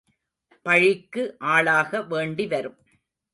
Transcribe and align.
பழிக்கு 0.65 1.23
ஆளாக 1.39 2.01
வேண்டிவரும். 2.09 2.77